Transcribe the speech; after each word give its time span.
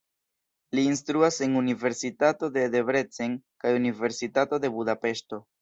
Li 0.77 0.85
instruas 0.91 1.37
en 1.47 1.53
universitato 1.61 2.51
de 2.57 2.65
Debrecen 2.77 3.39
kaj 3.65 3.77
Universitato 3.83 4.65
de 4.65 4.77
Budapeŝto. 4.81 5.45